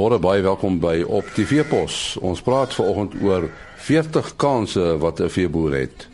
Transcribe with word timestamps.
Goeiemôre, 0.00 0.22
baie 0.24 0.40
welkom 0.40 0.78
by 0.80 1.02
Op 1.12 1.26
die 1.36 1.44
Veepos. 1.44 2.14
Ons 2.24 2.40
praat 2.40 2.72
vanoggend 2.72 3.18
oor 3.20 3.50
40 3.84 4.30
kansse 4.40 4.96
wat 4.96 5.20
'n 5.20 5.28
veeboer 5.28 5.74
het. 5.76 6.08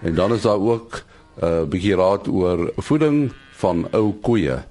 En 0.00 0.14
dan 0.14 0.32
is 0.32 0.42
daar 0.42 0.56
ook 0.56 1.04
'n 1.36 1.44
uh, 1.44 1.62
bietjie 1.68 1.94
raad 1.94 2.28
oor 2.28 2.72
voeding 2.76 3.32
van 3.52 3.88
ou 3.92 4.12
koeie. 4.22 4.64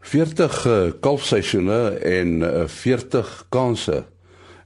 40 0.00 0.66
uh, 0.66 0.92
kalfseisoene 1.00 1.88
en 1.88 2.28
uh, 2.40 2.66
40 2.66 3.46
kansse. 3.48 4.04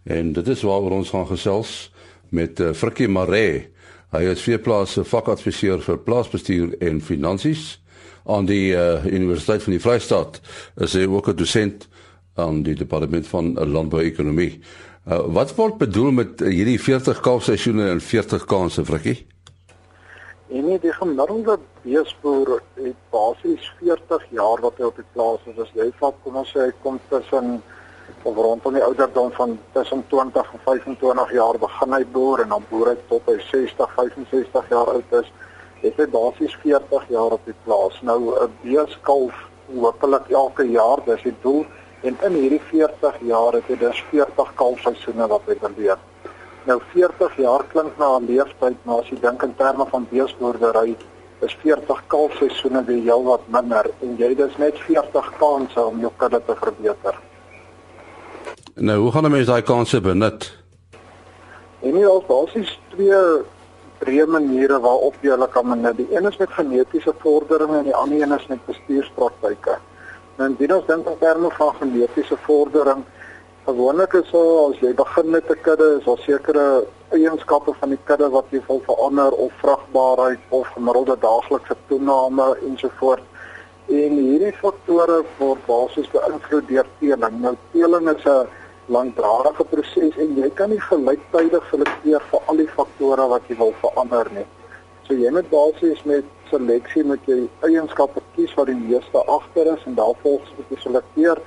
En 0.02 0.32
dit 0.32 0.48
is 0.48 0.62
waaroor 0.62 0.90
ons 0.90 1.10
gaan 1.10 1.26
gesels 1.26 1.92
met 2.28 2.60
uh, 2.60 2.72
Frikkie 2.72 3.08
Maree. 3.08 3.70
Hy 4.10 4.22
is 4.22 4.42
veeplaas 4.42 4.92
se 4.92 5.04
vakadviseur 5.04 5.80
vir 5.80 5.98
plaasbestuur 5.98 6.74
en 6.78 7.00
finansies 7.00 7.78
aan 8.26 8.46
die 8.46 8.74
uh, 8.74 9.04
Universiteit 9.04 9.62
van 9.62 9.72
die 9.72 9.80
Vrystaat. 9.80 10.40
Is 10.76 10.92
hy 10.92 11.06
ook 11.06 11.28
'n 11.28 11.36
dosent 11.36 11.88
aan 12.40 12.62
die 12.62 12.74
departement 12.74 13.26
van 13.26 13.52
landbouekonomie. 13.54 14.60
Uh, 15.08 15.20
wat 15.34 15.54
word 15.56 15.78
bedoel 15.80 16.10
met 16.10 16.40
uh, 16.40 16.48
hierdie 16.52 16.78
40 16.80 17.20
kalfseisoene 17.24 17.88
en 17.90 18.00
40 18.00 18.44
kansse, 18.44 18.84
Frikkie? 18.84 19.16
En 20.50 20.66
nie 20.66 20.78
die 20.82 20.92
gemiddelde 20.92 21.58
beesboer 21.82 22.60
het 22.74 22.96
basies 23.14 23.72
40 23.80 24.24
jaar 24.36 24.60
wat 24.64 24.78
hy 24.78 24.88
op 24.88 24.96
die 24.98 25.06
plaas 25.14 25.44
is. 25.46 25.58
As 25.62 25.70
jy 25.78 25.86
vat 26.00 26.16
kom 26.24 26.40
ons 26.42 26.50
sê 26.52 26.66
hy 26.66 26.72
kom 26.82 26.98
tussen 27.08 27.60
of 28.26 28.36
rondom 28.36 28.74
die 28.74 28.82
ouderdom 28.84 29.30
van 29.32 29.58
tussen 29.72 30.02
20 30.10 30.52
en 30.52 30.64
25 30.64 31.32
jaar 31.32 31.58
begin 31.62 31.94
hy 31.94 32.02
boer 32.12 32.42
en 32.44 32.56
dan 32.56 32.66
boer 32.68 32.92
hy 32.92 32.96
tot 33.08 33.28
hy 33.30 33.36
60, 33.46 33.94
65 33.96 34.74
jaar 34.74 34.90
oud 34.96 35.14
is 35.20 35.30
het 35.80 35.96
hy 35.96 36.06
basies 36.12 36.56
40 36.60 37.06
jaar 37.08 37.36
op 37.36 37.46
die 37.48 37.56
plaas. 37.64 37.96
Nou 38.04 38.34
'n 38.36 38.50
beeskalf 38.62 39.36
hopelik 39.74 40.28
elke 40.28 40.66
jaar, 40.68 41.00
dis 41.06 41.22
die 41.22 41.36
doel. 41.42 41.64
En 42.00 42.16
in 42.22 42.32
hierdie 42.32 42.60
40 42.70 43.16
jaar 43.28 43.52
het 43.52 43.66
hy 43.68 43.76
dus 43.76 44.04
40 44.10 44.52
kalfseisoene 44.54 45.26
wat 45.28 45.42
hy 45.46 45.56
beleef. 45.60 45.98
Nou 46.64 46.78
40 46.92 47.36
jaar 47.36 47.64
klink 47.72 47.98
na 47.98 48.16
'n 48.18 48.26
leeftyd, 48.26 48.76
maar 48.84 49.00
as 49.00 49.08
jy 49.08 49.20
dink 49.20 49.42
in 49.42 49.54
terme 49.56 49.86
van 49.90 50.06
beesboerdery, 50.10 50.96
is 51.40 51.56
40 51.62 52.02
kalfseisoene 52.06 52.84
weer 52.84 53.02
heel 53.02 53.24
wat 53.24 53.44
minder 53.48 53.90
en 54.00 54.16
jy 54.16 54.34
dis 54.34 54.56
net 54.56 54.78
40 54.78 55.32
kansse 55.38 55.84
om 55.84 56.00
jou 56.00 56.12
kudde 56.16 56.40
te 56.46 56.56
verbeter. 56.56 57.14
Nou, 58.74 58.98
hoe 58.98 59.12
gaan 59.12 59.24
'n 59.24 59.30
mens 59.30 59.46
daai 59.46 59.62
kansse 59.62 60.00
benut? 60.00 60.58
En 61.80 61.94
hier 61.96 62.16
is 62.16 62.26
basies 62.26 62.78
twee 62.88 63.20
breë 63.98 64.26
maniere 64.26 64.80
waarop 64.80 65.14
jy 65.20 65.30
hulle 65.30 65.48
kan 65.48 65.68
benut. 65.68 65.96
Die 65.96 66.16
een 66.16 66.26
is 66.26 66.36
met 66.36 66.50
genetiese 66.50 67.14
vordering 67.18 67.74
en 67.74 67.84
die 67.84 67.94
ander 67.94 68.22
een 68.22 68.32
is 68.32 68.46
met 68.46 68.66
bestuurspraktyke. 68.66 69.78
Nou 70.40 70.46
indien 70.48 70.72
ons 70.72 70.86
dink 70.88 71.04
in 71.04 71.16
terme 71.20 71.48
van 71.52 71.74
genetiese 71.76 72.36
vordering, 72.46 73.02
gewoonlik 73.66 74.14
is 74.16 74.30
so 74.32 74.44
as 74.70 74.78
jy 74.80 74.92
begin 74.96 75.26
met 75.34 75.50
'n 75.52 75.60
kudde, 75.66 75.88
is 75.98 76.04
daar 76.04 76.22
sekere 76.24 76.62
eienskappe 77.12 77.74
van 77.80 77.90
die 77.92 77.98
kudde 78.04 78.30
wat 78.30 78.46
jy 78.50 78.62
wil 78.68 78.80
verander 78.86 79.32
of 79.32 79.52
vrugbaarheid 79.60 80.38
of 80.48 80.72
gemiddelde 80.76 81.16
daaglikse 81.20 81.76
toename 81.88 82.56
ensovoorts. 82.68 83.28
En 83.88 84.16
hierdie 84.16 84.54
faktore 84.62 85.24
word 85.38 85.66
basies 85.66 86.08
beïnvloed 86.16 86.68
deur 86.68 86.88
teeling. 87.00 87.40
Nou 87.40 87.56
teeling 87.72 88.08
is 88.08 88.24
'n 88.24 88.48
langdradige 88.86 89.64
proses 89.64 90.16
en 90.16 90.36
jy 90.36 90.50
kan 90.54 90.70
nie 90.70 90.80
gelyktydig 90.80 91.68
selekteer 91.70 92.22
vir 92.30 92.40
al 92.46 92.56
die 92.56 92.72
faktore 92.78 93.28
wat 93.28 93.42
jy 93.48 93.56
wil 93.56 93.74
verander 93.82 94.26
nie. 94.32 94.46
So 95.02 95.14
jy 95.14 95.30
moet 95.30 95.50
basies 95.50 96.02
met 96.04 96.24
seleksie 96.50 97.04
met 97.04 97.26
jy 97.30 97.40
eienskappe 97.66 98.22
kies 98.34 98.54
wat 98.58 98.70
die 98.70 98.78
meeste 98.78 99.24
agter 99.36 99.72
is 99.74 99.82
en 99.86 99.96
daarvolgens 99.98 100.52
moet 100.56 100.74
jy 100.74 100.78
selekteer 100.82 101.42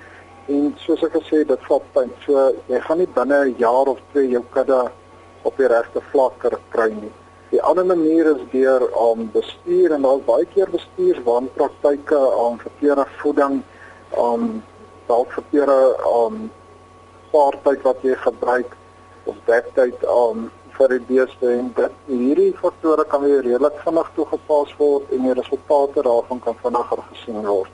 en 0.51 0.73
soos 0.83 1.03
ek 1.07 1.15
gesê 1.15 1.43
dit 1.47 1.67
vat 1.69 1.85
tyd. 1.95 2.13
So 2.25 2.49
jy 2.71 2.79
gaan 2.83 2.99
nie 2.99 3.11
binne 3.15 3.39
'n 3.45 3.55
jaar 3.57 3.87
of 3.87 3.99
twee 4.11 4.29
jou 4.29 4.43
kudde 4.55 4.81
op 5.43 5.57
die 5.57 5.67
regte 5.67 6.01
vlak 6.11 6.47
kry 6.71 6.89
nie. 6.91 7.11
Die 7.51 7.61
ander 7.61 7.85
manier 7.85 8.25
is 8.35 8.41
deur 8.51 8.81
om 8.97 9.19
um, 9.19 9.31
bestuur 9.31 9.91
en 9.93 10.01
daar's 10.01 10.25
baie 10.25 10.45
keer 10.53 10.69
bestuurswanpraktyke 10.73 12.17
om 12.17 12.53
um, 12.53 12.59
verkeerde 12.59 13.05
voeding 13.21 13.61
om 14.09 14.41
um, 14.41 14.63
dalk 15.07 15.31
verkeerde 15.31 15.77
om 16.09 16.49
spaartyd 17.27 17.81
wat 17.81 18.01
jy 18.01 18.15
gebruik 18.15 18.75
of 19.29 19.35
dektyd 19.45 20.05
aan 20.05 20.49
vir 20.77 20.95
die 20.95 21.03
beeste 21.07 21.53
en 21.53 21.69
dit 21.77 22.01
hierdie 22.07 22.51
faktore 22.59 23.05
kan 23.09 23.23
weer 23.23 23.41
redelik 23.45 23.79
vinnig 23.85 24.09
toegepas 24.15 24.73
word 24.79 25.13
en 25.15 25.27
die 25.27 25.37
resultate 25.39 26.03
daarvan 26.05 26.41
kan 26.43 26.59
vinniger 26.63 27.01
gesien 27.11 27.41
word. 27.47 27.71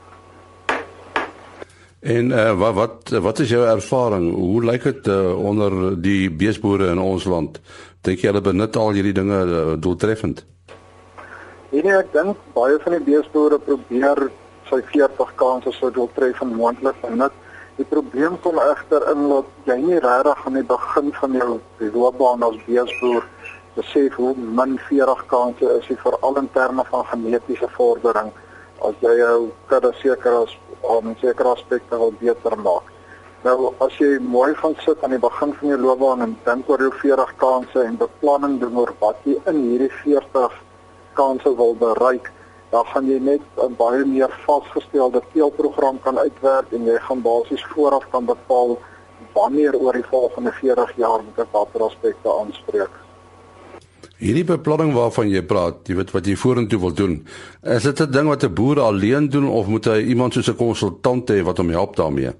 En 2.00 2.30
uh, 2.32 2.52
wat 2.56 2.74
wat 2.74 3.10
wat 3.20 3.38
is 3.44 3.50
jou 3.52 3.64
ervaring? 3.66 4.30
Hoe 4.34 4.64
lyk 4.64 4.86
dit 4.88 5.08
uh, 5.12 5.36
onder 5.36 6.00
die 6.00 6.30
beesboere 6.30 6.88
in 6.94 6.98
ons 6.98 7.26
land? 7.28 7.60
Dink 8.00 8.22
jy 8.22 8.30
hulle 8.30 8.40
benut 8.40 8.76
al 8.76 8.96
hierdie 8.96 9.16
dinge 9.16 9.40
uh, 9.44 9.74
doeltreffend? 9.76 10.44
Nee, 11.70 11.84
ek 11.92 12.08
dink 12.14 12.38
baie 12.56 12.78
van 12.80 12.96
die 12.96 13.04
beesboere 13.04 13.60
probeer 13.62 14.30
sy 14.70 14.80
40 14.94 15.34
kansse 15.36 15.74
so 15.76 15.92
doeltreffend 15.92 16.56
moontlik 16.56 16.96
benut. 17.04 17.36
Die 17.80 17.86
probleem 17.88 18.34
kom 18.44 18.58
egter 18.60 19.06
in 19.08 19.22
dat 19.30 19.46
jy 19.64 19.74
nie 19.80 19.98
regtig 20.04 20.40
aan 20.46 20.56
die 20.58 20.66
begin 20.68 21.06
van 21.16 21.36
jou 21.38 21.52
loopbaan 21.94 22.42
as 22.44 22.58
beesboer 22.66 23.24
besef 23.76 24.18
hoe 24.20 24.32
min 24.58 24.74
40 24.88 25.22
kanse 25.30 25.70
is 25.78 25.86
jy 25.88 25.96
veral 26.02 26.36
in 26.42 26.50
terme 26.52 26.84
van 26.90 27.06
genetiese 27.08 27.70
vordering 27.78 28.28
as 28.88 28.98
jy 29.06 29.14
jou 29.22 29.38
kudde 29.70 29.94
seker 30.02 30.36
as 30.42 30.52
om 30.96 31.14
sekere 31.22 31.54
aspekte 31.54 32.02
wil 32.02 32.12
beter 32.20 32.58
maak. 32.66 32.90
Nou 33.48 33.72
as 33.86 33.96
jy 33.96 34.18
mooi 34.20 34.50
gaan 34.60 34.76
sit 34.84 35.00
aan 35.00 35.16
die 35.16 35.22
begin 35.24 35.56
van 35.62 35.72
jou 35.72 35.78
loopbaan 35.86 36.26
en 36.26 36.36
dink 36.50 36.68
oor 36.68 36.84
jou 36.84 36.92
40 37.00 37.32
kanse 37.40 37.86
en 37.86 37.96
beplanning 38.02 38.60
doen 38.60 38.76
oor 38.82 38.92
wat 39.00 39.24
jy 39.24 39.38
in 39.54 39.64
hierdie 39.70 39.92
40 40.02 40.60
kanse 41.16 41.56
wil 41.62 41.72
bereik, 41.80 42.28
dan 42.70 42.84
gaan 42.86 43.06
jy 43.06 43.18
net 43.18 43.42
'n 43.56 43.74
baie 43.76 44.04
meer 44.04 44.30
vasgestelde 44.46 45.22
teelprogram 45.32 46.00
kan 46.00 46.18
uitwerk 46.18 46.72
en 46.72 46.84
jy 46.84 46.98
gaan 46.98 47.22
basies 47.22 47.64
vooraf 47.74 48.04
kan 48.10 48.24
bepaal 48.24 48.78
wanneer 49.34 49.76
oor 49.76 49.92
die 49.92 50.10
volgende 50.10 50.52
40 50.52 50.96
jaar 50.96 51.22
moet 51.24 51.38
ek 51.38 51.52
watter 51.52 51.82
aspekte 51.82 52.28
aanspreek. 52.28 52.90
Hierdie 54.20 54.44
beplanning 54.44 54.92
waarvan 54.92 55.30
jy 55.30 55.42
praat, 55.42 55.88
jy 55.88 55.94
weet 55.96 56.10
wat 56.12 56.26
jy 56.26 56.36
vorentoe 56.36 56.80
wil 56.80 56.92
doen, 56.92 57.26
is 57.62 57.82
dit 57.82 58.00
'n 58.00 58.10
ding 58.10 58.28
wat 58.28 58.44
'n 58.44 58.54
boer 58.54 58.80
alleen 58.80 59.28
doen 59.28 59.48
of 59.48 59.66
moet 59.66 59.84
hy 59.84 60.00
iemand 60.12 60.32
soos 60.32 60.48
'n 60.48 60.56
konsultant 60.56 61.30
hê 61.30 61.42
wat 61.42 61.56
hom 61.56 61.70
help 61.70 61.96
daarmee? 61.96 62.32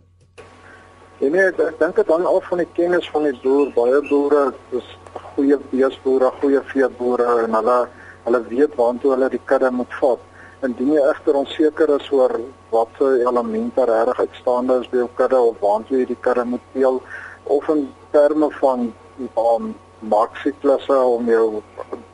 Nee, 1.20 1.30
nee 1.30 1.46
ek 1.48 1.78
dink 1.78 1.96
dit 1.96 2.08
hang 2.08 2.24
af 2.24 2.44
van 2.48 2.58
die 2.58 2.68
kennis 2.74 3.10
van 3.10 3.22
die 3.22 3.38
boer. 3.42 3.72
Baie 3.74 4.00
boere 4.08 4.54
is 4.70 4.98
goeie 5.34 5.58
beesboere, 5.70 6.30
goeie 6.40 6.60
veeboere 6.72 7.44
en 7.44 7.54
hulle 7.54 7.88
hulle 8.24 8.42
weet 8.48 8.76
waantoe 8.76 9.14
hulle 9.14 9.30
die 9.32 9.42
kudde 9.52 9.70
moet 9.70 9.94
vat. 10.00 10.26
Indien 10.66 10.92
jy 10.92 11.04
egter 11.08 11.38
onseker 11.40 11.94
is 11.96 12.08
oor 12.12 12.36
watter 12.70 13.20
elemente 13.24 13.84
regtig 13.88 14.24
uitstaande 14.26 14.80
is 14.82 14.90
by 14.90 15.02
jou 15.02 15.10
kudde 15.20 15.40
of 15.50 15.62
waantoe 15.64 16.02
jy 16.02 16.08
die 16.10 16.20
kudde 16.26 16.44
moet 16.44 16.66
deel 16.74 17.00
of 17.44 17.68
in 17.68 17.86
terme 18.12 18.50
van 18.60 18.90
om 19.34 19.72
maksiklusse 20.00 20.96
om 21.16 21.28
jou 21.28 21.62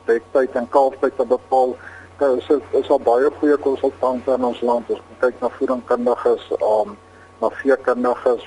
dektyd 0.07 0.55
en 0.59 0.69
kalftyd 0.71 1.17
te 1.17 1.27
bepaal, 1.27 1.75
dan 2.19 2.39
is 2.39 2.47
dit 2.51 2.79
is 2.81 2.91
al 2.91 3.03
baie 3.03 3.31
goeie 3.39 3.57
konsultante 3.63 4.35
in 4.35 4.47
ons 4.47 4.63
land. 4.63 4.91
Ons 4.91 5.03
kyk 5.21 5.41
na 5.43 5.51
voedingskundiges, 5.59 6.47
om 6.61 6.97
na 7.43 7.51
veekundiges, 7.61 8.47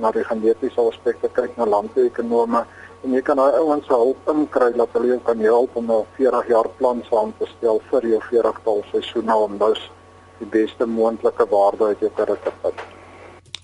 na 0.00 0.12
die 0.16 0.24
genetiese 0.26 0.82
aspekte, 0.82 1.30
kyk 1.36 1.58
na 1.58 1.68
landbouekonome 1.68 2.64
en 3.04 3.14
jy 3.16 3.22
kan 3.24 3.36
daai 3.40 3.56
ouens 3.58 3.86
se 3.86 3.96
hulp 3.96 4.28
inkry 4.28 4.70
dat 4.76 4.92
hulle 4.92 5.14
jou 5.14 5.20
kan 5.24 5.38
help 5.38 5.76
om 5.76 5.90
'n 5.90 6.06
40 6.16 6.48
jaar 6.48 6.68
plan 6.78 7.02
saam 7.10 7.32
te 7.38 7.46
stel 7.56 7.80
vir 7.90 8.06
jou 8.06 8.20
40 8.30 8.60
tal 8.64 8.84
seisoene 8.92 9.34
om 9.34 9.58
dus 9.58 9.90
die 10.38 10.48
beste 10.48 10.86
moontlike 10.86 11.46
waarde 11.50 11.84
uit 11.84 12.00
jou 12.00 12.10
kudde 12.16 12.36
te 12.44 12.52
put. 12.62 12.74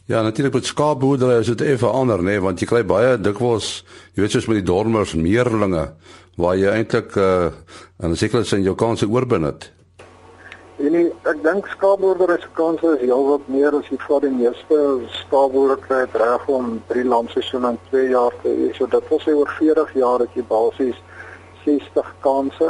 Ja, 0.07 0.23
natuurlik 0.23 0.55
met 0.55 0.65
skaapboerdery 0.65 1.41
is 1.41 1.47
dit 1.47 1.61
effe 1.61 1.87
ander, 1.87 2.19
nê, 2.19 2.23
nee, 2.23 2.41
want 2.41 2.61
jy 2.61 2.67
kry 2.67 2.85
baie 2.85 3.17
dikwels, 3.19 3.85
jy 4.15 4.23
weet 4.23 4.31
soos 4.31 4.47
met 4.47 4.61
die 4.61 4.73
dormers, 4.73 5.15
meerlinge 5.15 5.89
waar 6.37 6.57
jy 6.57 6.71
eintlik 6.71 7.17
uh 7.17 7.51
en 7.99 8.17
seker 8.17 8.41
is 8.41 8.53
in 8.53 8.63
jou 8.63 8.75
kanse 8.75 9.09
oorbenut. 9.09 9.71
En 10.77 10.93
nie, 10.93 11.07
ek 11.25 11.39
dink 11.41 11.69
skaapboerdery 11.73 12.35
se 12.43 12.49
kanse 12.53 12.91
is 12.99 13.01
heelwat 13.01 13.47
meer 13.49 13.73
as 13.79 13.87
jy 13.89 13.97
vir 14.03 14.25
die 14.27 14.33
meeste 14.35 14.81
skaapboere 15.23 15.79
kry 15.87 16.03
reg 16.21 16.43
om 16.53 16.75
3 16.91 17.05
landseisoene 17.09 17.71
in 17.73 17.79
2 17.87 18.03
jaar 18.11 18.35
te 18.43 18.53
hê. 18.53 18.67
So 18.77 18.89
dit 18.93 19.07
wil 19.09 19.23
sê 19.25 19.33
oor 19.33 19.55
40 19.57 19.95
jaar 19.97 20.21
het 20.21 20.37
jy 20.37 20.45
basies 20.51 20.99
60 21.63 22.11
kanse 22.27 22.69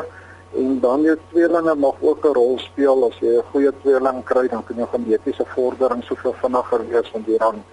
en 0.62 0.76
dan 0.84 1.02
jou 1.02 1.16
tweelinge 1.32 1.74
mag 1.82 1.98
ook 2.00 2.28
'n 2.30 2.36
rol 2.38 2.54
speel 2.62 3.08
as 3.08 3.18
jy 3.18 3.32
'n 3.38 3.48
goeie 3.50 3.72
tweeling 3.82 4.22
kry 4.30 4.46
dan 4.54 4.62
kan 4.68 4.76
jou 4.76 4.88
genetiese 4.92 5.46
vordering 5.56 6.04
soveel 6.04 6.36
vinniger 6.42 6.86
wees 6.90 7.10
want 7.10 7.26
jy 7.26 7.38
dan 7.38 7.64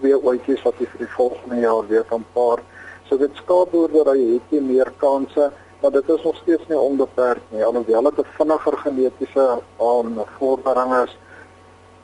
twee 0.00 0.14
ouetjies 0.14 0.64
wat 0.68 0.74
jy 0.78 0.86
vir 0.92 1.06
die 1.06 1.14
volgende 1.16 1.60
jaar 1.64 1.88
weer 1.88 2.04
kan 2.04 2.24
paar. 2.34 2.60
So 3.08 3.16
dit 3.16 3.32
skaapboerdery 3.40 4.34
het 4.34 4.52
jy 4.52 4.60
meer 4.60 4.92
kanse 4.98 5.50
maar 5.80 5.90
dit 5.90 6.08
is 6.08 6.22
nog 6.22 6.36
steeds 6.36 6.66
nie 6.68 6.78
onbeperk 6.78 7.42
nie 7.48 7.64
alhoewel 7.64 8.02
dit 8.02 8.18
'n 8.18 8.26
vinniger 8.38 8.76
genetiese 8.78 9.62
aan 9.78 10.24
vordering 10.38 10.94
is 11.04 11.16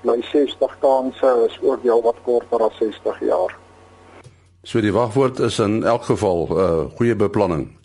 bly 0.05 0.23
60 0.23 0.77
kanse 0.81 1.47
is 1.49 1.59
ook 1.63 1.83
heel 1.83 2.03
wat 2.03 2.17
korter 2.25 2.61
as 2.63 2.77
60 2.77 3.21
jaar. 3.21 3.57
So 4.63 4.81
die 4.81 4.93
wagwoord 4.93 5.39
is 5.39 5.59
in 5.59 5.85
elk 5.85 6.05
geval 6.05 6.47
'n 6.49 6.57
uh, 6.57 6.97
goeie 6.97 7.17
beplanning. 7.17 7.77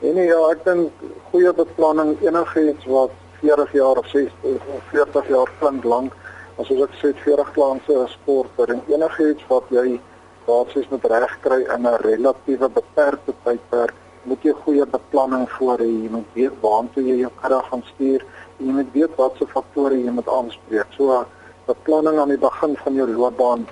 En 0.00 0.14
nee, 0.14 0.26
ja, 0.26 0.40
ek 0.50 0.64
dink 0.64 0.92
goeie 1.30 1.52
beplanning 1.52 2.20
enigiets 2.20 2.84
wat 2.84 3.10
40 3.40 3.72
jaar 3.72 3.96
of 3.96 4.06
60 4.06 4.32
of 4.76 4.82
40 4.90 5.28
jaar 5.28 5.50
klink 5.58 5.84
lank 5.84 6.12
as 6.56 6.70
ek 6.70 6.94
sê 7.00 7.12
40 7.24 7.52
klanse 7.52 7.92
is 8.04 8.18
korter 8.24 8.72
en 8.74 8.82
enigiets 8.88 9.44
wat 9.48 9.64
jy 9.68 10.00
basies 10.46 10.88
met 10.88 11.04
reg 11.04 11.38
kry 11.40 11.60
in 11.74 11.86
'n 11.86 12.00
relatiewe 12.00 12.68
beperkte 12.68 13.32
tydperk 13.44 13.94
moet 14.26 14.42
jy 14.42 14.52
goeie 14.64 14.86
beplanning 14.86 15.46
voor 15.58 15.78
hê. 15.78 15.86
Jy 15.86 16.10
moet 16.10 16.34
weet 16.34 16.60
waartoe 16.60 17.02
jy 17.06 17.16
jou 17.24 17.32
krag 17.40 17.68
gaan 17.70 17.84
stuur 17.94 18.24
jy 18.58 18.72
moet 18.72 18.92
weet 18.94 19.16
watse 19.20 19.46
faktore 19.52 19.98
jy 19.98 20.12
moet 20.14 20.28
aanspreek. 20.28 20.92
So 20.96 21.24
beplanning 21.66 22.20
aan 22.20 22.32
die 22.32 22.40
begin 22.40 22.76
van 22.82 22.98
jou 22.98 23.08
loopbaan 23.10 23.66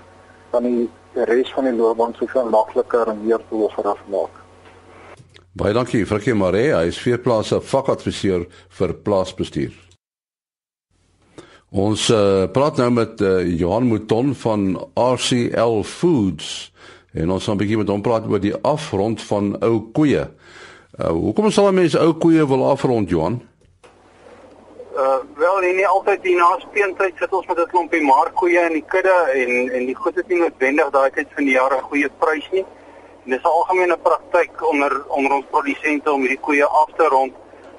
kan 0.52 0.66
die 0.66 0.88
res 1.30 1.52
van 1.54 1.68
die 1.68 1.76
loopbaan 1.76 2.16
soveel 2.18 2.50
makliker 2.52 3.12
en 3.12 3.22
meer 3.24 3.42
doelgerig 3.50 4.02
maak. 4.12 4.42
Baie 5.54 5.74
dankie 5.74 6.02
Frikkie 6.06 6.34
Maree, 6.34 6.72
hy 6.74 6.90
is 6.90 6.98
veeplase 6.98 7.60
vakadviseur 7.62 8.48
vir 8.78 8.94
plaasbestuur. 9.06 9.74
Ons 11.74 12.08
uh, 12.14 12.46
praat 12.54 12.78
nou 12.78 12.90
met 12.94 13.22
uh, 13.22 13.40
Johan 13.46 13.86
Mouton 13.90 14.34
van 14.38 14.66
RCL 14.98 15.82
Foods 15.86 16.50
en 17.14 17.30
ons 17.30 17.44
gaan 17.46 17.54
'n 17.54 17.62
bietjie 17.62 17.78
met 17.78 17.90
hom 17.90 18.02
praat 18.02 18.26
oor 18.26 18.42
die 18.42 18.54
afrond 18.62 19.22
van 19.22 19.54
ou 19.62 19.90
koeie. 19.94 20.26
Uh, 20.94 21.08
hoekom 21.10 21.50
sal 21.50 21.72
mense 21.74 21.98
ou 21.98 22.12
koeie 22.22 22.44
wil 22.46 22.60
afrond 22.70 23.10
Johan? 23.10 23.40
Uh 24.94 25.16
wel 25.34 25.56
nie, 25.64 25.72
nie 25.74 25.86
altyd 25.90 26.20
die 26.22 26.34
naspeentyd 26.38 27.16
sit 27.18 27.32
ons 27.34 27.46
met 27.50 27.58
'n 27.58 27.70
klompie 27.72 28.02
markkoeie 28.02 28.60
in 28.68 28.76
die 28.78 28.84
kudde 28.92 29.16
en 29.40 29.50
en 29.74 29.86
die 29.86 29.96
goed 30.02 30.14
het 30.14 30.28
nie 30.28 30.38
noodwendig 30.38 30.90
daai 30.90 31.10
tyd 31.10 31.32
van 31.34 31.44
die 31.50 31.56
jaar 31.56 31.74
'n 31.74 31.88
goeie 31.90 32.10
prys 32.18 32.46
nie. 32.52 32.64
En 33.24 33.30
dis 33.30 33.42
'n 33.42 33.54
algemene 33.58 33.96
praktyk 33.96 34.62
onder 34.70 34.92
onder 35.08 35.32
ons 35.32 35.50
produsente 35.50 36.12
om 36.12 36.20
hierdie 36.20 36.44
koeie 36.46 36.64
af 36.64 36.90
te 36.96 37.08
rond 37.08 37.34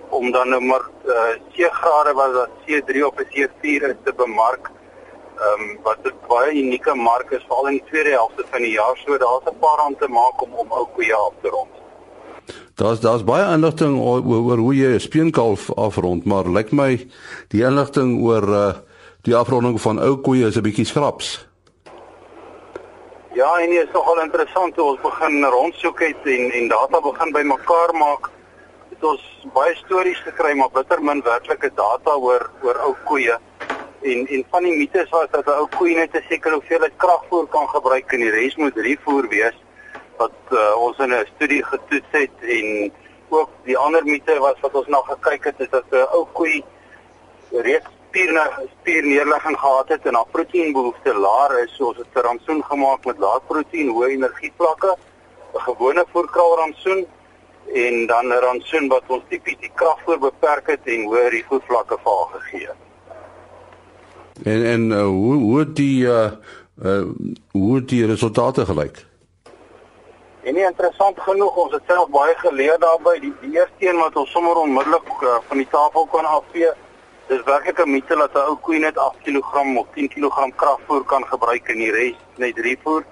om 0.09 0.31
dan 0.31 0.49
nou 0.49 0.61
maar 0.61 0.85
uh 1.05 1.31
C-grade 1.53 2.13
wat 2.13 2.33
dat 2.33 2.49
C3 2.65 3.05
of 3.05 3.13
C4 3.15 3.83
is 3.93 4.03
te 4.03 4.13
bemark. 4.13 4.71
Ehm 5.39 5.61
um, 5.61 5.79
wat 5.83 6.03
'n 6.03 6.19
baie 6.27 6.51
unieke 6.51 6.93
mark 6.95 7.31
is 7.31 7.45
veral 7.47 7.67
in 7.67 7.79
die 7.79 7.89
tweede 7.89 8.09
helfte 8.09 8.43
van 8.51 8.61
die 8.61 8.71
jaar, 8.71 8.97
so 9.05 9.17
daar's 9.17 9.47
'n 9.47 9.59
paar 9.59 9.79
aan 9.85 9.95
te 9.95 10.07
maak 10.07 10.41
om 10.41 10.53
om 10.53 10.71
ou 10.71 10.85
koeie 10.95 11.15
af 11.15 11.33
te 11.41 11.49
rond. 11.49 11.84
Daar's 12.75 12.99
daar's 12.99 13.23
baie 13.23 13.45
inligting 13.53 13.95
oor, 14.03 14.19
oor 14.27 14.57
hoe 14.57 14.75
jy 14.75 14.95
'n 14.95 14.99
speenkalf 14.99 15.71
afrond, 15.79 16.25
maar 16.25 16.43
lyk 16.43 16.71
my 16.71 17.07
die 17.47 17.63
inligting 17.63 18.19
oor 18.19 18.43
uh, 18.43 18.73
die 19.23 19.35
afronding 19.35 19.79
van 19.81 19.99
ou 19.99 20.17
koeie 20.17 20.47
is 20.47 20.57
'n 20.57 20.61
bietjie 20.61 20.85
skraps. 20.85 21.47
Ja, 23.33 23.59
en 23.59 23.69
dit 23.69 23.83
is 23.87 23.93
nogal 23.93 24.21
interessant 24.21 24.75
hoe 24.75 24.85
ons 24.85 25.01
begin 25.01 25.45
rondsoek 25.45 25.99
het 25.99 26.21
en 26.23 26.51
en 26.51 26.67
data 26.67 27.01
begin 27.01 27.31
bymekaar 27.31 27.95
maak. 27.95 28.29
Het 28.89 29.03
ons 29.03 29.23
baie 29.53 29.75
stories 29.75 30.19
gekry 30.19 30.53
maar 30.53 30.71
bitter 30.73 31.01
min 31.01 31.21
werklike 31.21 31.71
data 31.75 32.11
oor 32.15 32.49
oor 32.61 32.77
ou 32.79 32.95
koeie. 33.05 33.37
En 34.01 34.27
en 34.27 34.45
van 34.51 34.63
die 34.63 34.77
mites 34.77 35.09
was 35.09 35.31
dat 35.31 35.47
'n 35.47 35.59
ou 35.61 35.67
koe 35.77 35.95
net 35.95 36.15
'n 36.15 36.27
sekere 36.29 36.53
hoeveelheid 36.53 36.97
kragvoer 36.97 37.47
kan 37.47 37.67
gebruik 37.69 38.13
en 38.13 38.19
die 38.19 38.31
res 38.31 38.55
moet 38.55 38.75
rietvoer 38.75 39.27
wees 39.29 39.64
wat 40.17 40.37
uh, 40.51 40.75
ons 40.77 40.97
in 40.97 41.13
'n 41.13 41.27
studie 41.35 41.63
getoets 41.63 42.11
het 42.11 42.37
en 42.41 42.91
ook 43.29 43.49
die 43.63 43.77
ander 43.77 44.03
mite 44.03 44.39
was 44.39 44.59
wat 44.61 44.73
ons 44.73 44.87
na 44.87 45.01
gekyk 45.01 45.43
het 45.43 45.59
is 45.59 45.69
dat 45.69 45.85
'n 45.91 46.07
ou 46.11 46.25
koei 46.33 46.63
reeds 47.51 47.89
spierne 48.09 48.67
spierneerlegging 48.79 49.57
gehad 49.59 49.87
het 49.87 50.05
en 50.05 50.15
haar 50.15 50.31
proteïenbehoefte 50.31 51.13
laer 51.13 51.63
is. 51.63 51.75
So 51.75 51.87
ons 51.87 51.97
het 51.97 52.07
'n 52.13 52.19
rantsoen 52.27 52.63
gemaak 52.63 53.05
met 53.05 53.17
lae 53.17 53.39
proteïen 53.47 53.89
hoë 53.89 54.07
energievlakke 54.07 54.95
'n 55.53 55.59
gewone 55.59 56.05
voerkraalrantsoen 56.11 57.05
en 57.73 58.07
dan 58.07 58.25
'n 58.27 58.41
rantsoen 58.45 58.87
wat 58.87 59.03
ons 59.07 59.23
tipies 59.29 59.57
die 59.59 59.71
kragvoer 59.73 60.19
beperk 60.19 60.67
het 60.67 60.83
en 60.83 61.03
hoë 61.03 61.27
risikoevlakke 61.29 61.97
vir 62.03 62.11
haar 62.17 62.39
gegee. 62.39 62.67
Het 62.67 62.85
en 64.43 64.65
en 64.65 64.91
uh, 64.91 65.05
hoe 65.05 65.35
hoe 65.35 65.73
die 65.73 66.05
uh, 66.05 66.31
uh 66.83 67.03
hoe 67.51 67.85
die 67.85 68.05
resultate 68.05 68.65
gelyk 68.65 69.05
En 70.45 70.57
interessant 70.57 71.19
genoeg, 71.25 71.55
ons 71.57 71.71
het 71.73 71.87
self 71.89 72.09
baie 72.13 72.33
geleer 72.37 72.75
daarbey. 72.77 73.15
Die, 73.23 73.31
die 73.41 73.55
eerste 73.55 73.87
een 73.87 73.97
wat 73.97 74.17
ons 74.21 74.29
sommer 74.29 74.59
onmiddellik 74.61 75.07
uh, 75.25 75.39
van 75.47 75.57
die 75.57 75.67
tafel 75.71 76.05
kon 76.11 76.27
afvee, 76.29 76.69
dis 77.31 77.41
werklik 77.47 77.81
'n 77.81 77.89
mite 77.89 78.15
dat 78.19 78.37
'n 78.37 78.43
ou 78.51 78.57
koe 78.67 78.77
net 78.77 78.97
8 78.97 79.23
kg 79.23 79.63
of 79.81 79.87
10 79.95 80.09
kg 80.13 80.45
kragvoer 80.55 81.03
kan 81.05 81.25
gebruik 81.31 81.69
en 81.73 81.81
die 81.81 81.91
res 81.91 82.21
net 82.37 82.55
drievoer. 82.55 83.03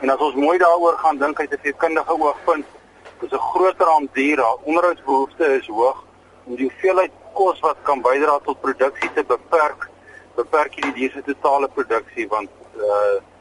En 0.00 0.10
as 0.10 0.20
ons 0.20 0.34
mooi 0.34 0.58
daaroor 0.58 0.98
gaan 0.98 1.18
dink 1.18 1.40
uit 1.40 1.52
'n 1.52 1.62
veekundige 1.62 2.20
oogpunt, 2.20 2.66
dis 3.20 3.32
'n 3.32 3.46
groter 3.52 3.88
aandier, 3.88 4.38
haar 4.38 4.60
onderhoudsbehoeftes 4.62 5.60
is 5.60 5.66
hoog 5.66 6.04
en 6.46 6.54
die 6.56 6.68
hoeveelheid 6.68 7.12
kos 7.32 7.60
wat 7.60 7.76
kan 7.82 8.02
bydra 8.02 8.38
tot 8.44 8.60
produksie 8.60 9.12
te 9.14 9.24
beperk, 9.24 9.88
beperk 10.34 10.82
die 10.82 10.92
dier 10.92 11.10
se 11.10 11.22
totale 11.22 11.68
produksie 11.68 12.28
want 12.28 12.50
uh 12.76 13.31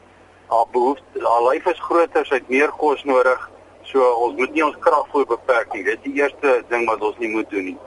haar 0.52 0.68
behoefte 0.72 1.24
haar 1.24 1.44
lyf 1.48 1.66
is 1.72 1.80
groter, 1.80 2.26
sy 2.28 2.40
het 2.42 2.50
meer 2.52 2.72
kos 2.82 3.04
nodig. 3.08 3.48
So 3.88 4.08
ons 4.26 4.36
moet 4.40 4.52
nie 4.56 4.66
ons 4.66 4.80
kragvoer 4.84 5.28
beperk 5.30 5.72
nie. 5.76 5.84
Dit 5.88 6.00
is 6.00 6.04
die 6.08 6.20
eerste 6.20 6.60
ding 6.72 6.86
wat 6.90 7.04
ons 7.08 7.18
nie 7.24 7.32
moet 7.32 7.50
doen 7.54 7.72
nie. 7.72 7.78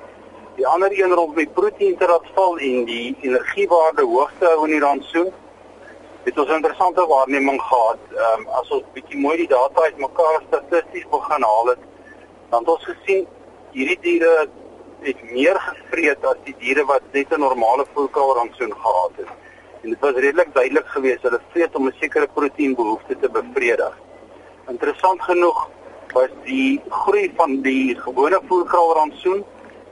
Die 0.56 0.66
ander 0.70 0.92
een 0.94 1.12
rond 1.18 1.36
met 1.36 1.52
proteïen 1.54 1.96
te 2.00 2.08
laat 2.08 2.26
val 2.36 2.58
en 2.68 2.84
die 2.88 3.16
energiewaarde 3.26 4.06
hoog 4.08 4.32
te 4.38 4.48
hou 4.48 4.64
in 4.68 4.76
die 4.76 4.82
rantsoen. 4.84 5.30
Dit 6.24 6.40
was 6.40 6.48
'n 6.48 6.60
interessante 6.60 7.06
waarneming 7.06 7.60
gehad. 7.60 8.02
Ehm 8.16 8.40
um, 8.40 8.48
as 8.60 8.70
ons 8.70 8.84
bietjie 8.96 9.20
mooi 9.20 9.36
die 9.36 9.48
data 9.48 9.80
uitmekaar 9.82 10.42
statisties 10.48 11.08
begin 11.10 11.42
haal 11.42 11.66
het, 11.66 11.82
dan 12.50 12.60
het 12.60 12.68
ons 12.68 12.84
gesien 12.84 13.26
hierdie 13.72 14.00
diere 14.00 14.48
het 15.00 15.22
meer 15.30 15.60
gevreet 15.60 16.24
as 16.24 16.36
die 16.44 16.56
diere 16.58 16.84
wat 16.84 17.02
net 17.12 17.32
'n 17.32 17.40
normale 17.40 17.84
voedselrantsoen 17.92 18.72
rantsoen 18.72 18.82
gehad 18.84 19.12
het 19.16 19.28
en 19.84 19.90
dit 19.90 20.00
was 20.00 20.14
redelik 20.14 20.54
duidelik 20.54 20.86
geweest 20.96 21.22
hulle 21.26 21.40
vreet 21.52 21.74
om 21.76 21.86
'n 21.88 21.96
sekere 22.00 22.28
proteïenbehoefte 22.34 23.16
te 23.20 23.28
bevredig. 23.28 23.94
Interessant 24.68 25.22
genoeg 25.22 25.68
was 26.12 26.30
die 26.44 26.80
groei 26.88 27.32
van 27.36 27.60
die 27.62 27.96
gewone 27.96 28.40
voerkraalrantsoen 28.48 29.44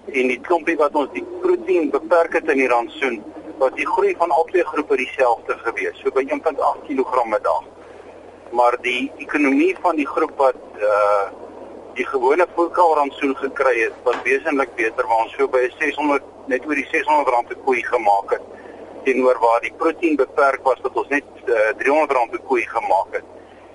en 0.06 0.26
die 0.32 0.40
klompie 0.40 0.76
wat 0.76 0.94
ons 0.94 1.12
die 1.12 1.26
proteïen 1.42 1.90
beperk 1.90 2.32
het 2.32 2.49
in 2.49 2.56
die 2.56 2.68
rantsoen, 2.68 3.22
was 3.58 3.72
die 3.75 3.87
groei 3.87 4.14
van 4.16 4.30
albei 4.30 4.64
groepe 4.64 4.96
dieselfde 4.96 5.58
geweest, 5.58 6.00
so 6.00 6.11
by 6.11 6.25
1.8 6.25 6.82
kg 6.87 7.28
per 7.30 7.42
dag. 7.42 7.64
Maar 8.50 8.76
die 8.80 9.12
ekonomie 9.16 9.76
van 9.80 9.96
die 9.96 10.06
groep 10.06 10.32
wat 10.37 10.61
uh 10.80 11.28
die 11.94 12.06
gewone 12.06 12.46
voerkraalrantsoen 12.54 13.37
gekry 13.37 13.80
het, 13.80 13.92
was 14.02 14.16
wesentlik 14.25 14.75
beter 14.75 15.06
waar 15.06 15.25
ons 15.25 15.34
so 15.37 15.49
by 15.49 15.68
600 15.78 16.22
net 16.46 16.66
oor 16.66 16.75
die 16.75 16.88
600 16.90 17.28
rand 17.28 17.49
per 17.49 17.56
koei 17.56 17.82
gemaak 17.84 18.30
het 18.30 18.51
teenoor 19.04 19.38
waar 19.40 19.61
die 19.61 19.73
proteïen 19.78 20.16
beperk 20.16 20.62
was 20.68 20.80
wat 20.82 20.97
ons 21.02 21.09
net 21.09 21.25
uh, 21.47 21.54
eh, 21.68 21.76
300 21.78 22.11
gram 22.11 22.30
per 22.30 22.42
koei 22.50 22.64
gemaak 22.66 23.18
het. 23.18 23.25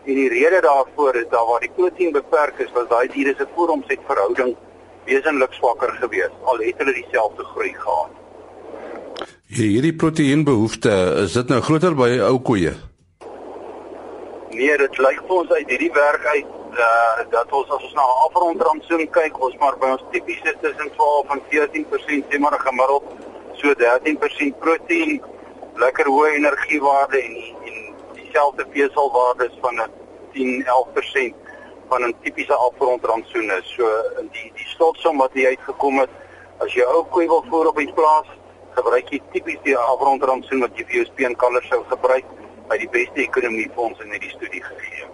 En 0.07 0.15
die 0.15 0.29
rede 0.29 0.61
daarvoor 0.61 1.15
is 1.15 1.29
dat 1.29 1.47
waar 1.49 1.63
die 1.65 1.73
proteïen 1.75 2.11
beperk 2.15 2.59
is, 2.63 2.71
was 2.75 2.87
daai 2.87 3.07
diere 3.13 3.33
se 3.37 3.47
voeromset 3.55 4.03
verhouding 4.07 4.55
wesentlik 5.07 5.53
swakker 5.53 5.91
geweest 6.01 6.35
al 6.43 6.63
het 6.63 6.83
hulle 6.83 6.93
dieselfde 6.93 7.43
groei 7.53 7.73
gehad. 7.73 8.13
Hierdie 9.47 9.95
proteïenbehoefte, 9.95 10.93
is 11.23 11.33
dit 11.39 11.49
nou 11.51 11.61
groter 11.63 11.95
by 11.95 12.09
ou 12.27 12.35
koeie? 12.49 12.73
Nee, 14.51 14.75
dit 14.83 14.99
lyk 15.03 15.21
vir 15.27 15.35
ons 15.37 15.53
uit 15.53 15.71
hierdie 15.71 15.91
werk 15.95 16.25
uit 16.33 16.51
uh, 16.75 17.23
dat 17.31 17.51
ons 17.55 17.69
as 17.69 17.83
ons 17.87 17.95
na 17.95 18.03
'n 18.03 18.19
afrondrandsoen 18.27 19.09
kyk, 19.19 19.39
ons 19.43 19.55
maar 19.61 19.77
by 19.79 19.93
ons 19.95 20.03
tipiese 20.11 20.53
tussen 20.61 20.91
12 20.97 21.33
en 21.35 21.41
14% 21.51 22.31
sê 22.31 22.39
maar 22.39 22.59
gemiddeld 22.59 23.03
so 23.61 23.73
13% 23.81 24.59
proteïen, 24.63 25.17
lekker 25.81 26.09
hoë 26.09 26.35
energiewaarde 26.37 27.21
en 27.21 27.35
en 27.69 27.75
dieselfde 28.17 28.65
veselwaardes 28.73 29.57
van 29.61 29.81
'n 29.81 29.91
10-11% 30.33 31.35
van 31.89 32.03
'n 32.03 32.15
tipiese 32.21 32.53
afrondrandsoen 32.53 33.51
is. 33.59 33.73
So 33.77 33.85
die 34.31 34.51
die 34.55 34.67
slotsom 34.75 35.17
wat 35.17 35.33
hier 35.33 35.47
uitgekom 35.47 35.99
het, 35.99 36.09
as 36.57 36.73
jy 36.73 36.83
ou 36.83 37.05
koei 37.05 37.27
wil 37.27 37.45
voer 37.49 37.67
op 37.67 37.77
die 37.77 37.93
plaas, 37.93 38.27
gebruik 38.77 39.09
jy 39.09 39.21
tipies 39.31 39.61
die 39.63 39.77
afrondrandsoen 39.77 40.59
wat 40.59 40.77
jy 40.77 40.85
vir 40.85 40.95
jou 40.95 41.05
speenkalvers 41.05 41.67
sou 41.67 41.83
gebruik 41.89 42.25
by 42.67 42.77
die 42.77 42.89
beste 42.89 43.21
ekonomie 43.21 43.69
ons 43.75 43.99
in 44.03 44.11
hierdie 44.11 44.33
studie 44.35 44.63
gegee. 44.63 45.05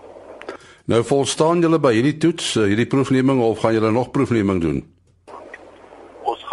Nou 0.85 1.03
volstaan 1.03 1.61
julle 1.61 1.79
by 1.79 1.93
hierdie 1.93 2.17
toets, 2.17 2.55
eh, 2.55 2.63
hierdie 2.63 2.87
proefneming 2.87 3.41
of 3.41 3.59
gaan 3.59 3.73
julle 3.73 3.91
nog 3.91 4.11
proefneming 4.11 4.61
doen? 4.61 4.92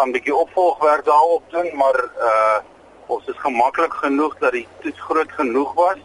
Gaan 0.01 0.09
'n 0.09 0.13
bietjie 0.13 0.35
opvolgwerk 0.35 1.05
daarop 1.05 1.43
doen, 1.51 1.69
maar 1.77 1.99
uh 2.29 2.59
ons 3.07 3.27
is 3.27 3.39
gemaklik 3.39 3.93
genoeg 3.93 4.39
dat 4.39 4.53
die 4.53 4.67
toets 4.83 5.01
groot 5.01 5.33
genoeg 5.33 5.73
was 5.75 5.99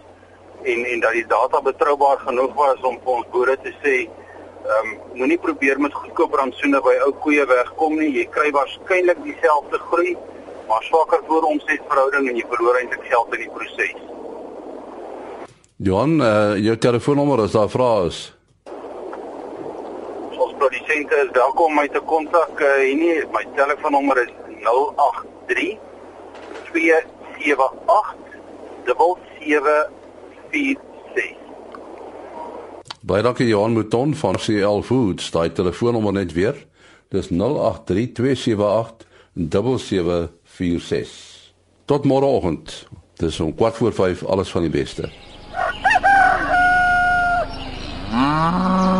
en 0.63 0.85
en 0.85 0.99
dat 0.99 1.11
die 1.11 1.27
data 1.27 1.61
betroubaar 1.61 2.17
genoeg 2.17 2.53
was 2.53 2.81
om 2.81 2.99
vir 3.03 3.11
ons 3.13 3.27
boere 3.31 3.57
te 3.61 3.73
sê 3.83 3.95
ehm 4.65 4.89
um, 4.89 4.99
moenie 5.13 5.37
probeer 5.37 5.79
met 5.79 5.93
goedkoop 5.93 6.33
rantsoene 6.33 6.81
by 6.81 6.95
ou 7.05 7.11
koeie 7.11 7.45
wegkom 7.45 7.95
nie. 7.99 8.11
Jy 8.17 8.25
kry 8.25 8.51
waarskynlik 8.51 9.23
dieselfde 9.23 9.77
groei 9.77 10.17
maar 10.67 10.83
swakker 10.83 11.21
vooromsetverhouding 11.27 12.29
en 12.29 12.35
jy 12.35 12.45
verloor 12.49 12.75
eintlik 12.79 13.05
geld 13.05 13.33
in 13.33 13.39
die 13.39 13.53
proses. 13.53 13.95
Johan, 15.77 16.21
uh, 16.21 16.57
jou 16.57 16.77
telefoonnommer 16.77 17.39
as 17.39 17.51
daar 17.51 17.69
vrae 17.69 18.07
is. 18.07 18.34
Produsente 20.65 21.15
is 21.15 21.29
welkom 21.31 21.65
om 21.65 21.75
my 21.77 21.87
te 21.87 22.01
kontak. 22.01 22.57
Uh, 22.57 22.97
nie, 22.97 23.21
my 23.29 23.45
telefoonnommer 23.53 24.17
is 24.23 24.31
083 24.65 25.77
278 26.71 28.15
7746. 28.85 31.35
Baie 33.05 33.21
dankie 33.21 33.47
Johan 33.47 33.73
Mouton 33.77 34.15
van 34.17 34.35
CL 34.41 34.81
Foods. 34.81 35.29
Daai 35.35 35.51
telefoonnommer 35.53 36.17
net 36.17 36.33
weer. 36.33 36.57
Dis 37.13 37.29
083 37.29 38.17
278 38.17 39.05
7746. 39.35 41.13
Tot 41.85 42.09
môreoggend. 42.09 42.89
Dis 43.21 43.37
om 43.39 43.53
4 43.53 43.71
voor 43.71 43.93
5 43.93 44.25
alles 44.25 44.49
van 44.49 44.61
die 44.65 44.73
beste. 44.73 45.13
Ooh. 48.09 48.94